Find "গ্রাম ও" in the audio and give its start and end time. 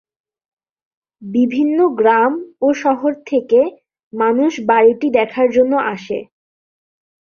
1.99-2.67